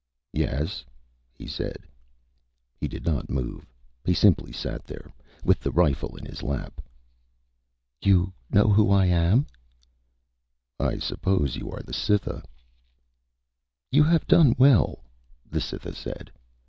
"Yes," 0.33 0.83
he 1.31 1.45
said. 1.45 1.77
He 2.75 2.87
did 2.87 3.05
not 3.05 3.29
move. 3.29 3.67
He 4.03 4.15
simply 4.15 4.51
sat 4.51 4.83
there, 4.83 5.13
with 5.43 5.59
the 5.59 5.69
rifle 5.69 6.17
in 6.17 6.25
his 6.25 6.41
lap. 6.41 6.81
"You 8.01 8.33
know 8.49 8.69
who 8.73 8.89
I 8.91 9.05
am?" 9.05 9.45
"I 10.79 10.97
suppose 10.97 11.55
you 11.55 11.69
are 11.69 11.83
the 11.83 11.93
Cytha." 11.93 12.41
"You 13.91 14.01
have 14.01 14.25
done 14.25 14.55
well," 14.57 15.03
the 15.47 15.61
Cytha 15.61 15.93
said. 15.93 16.31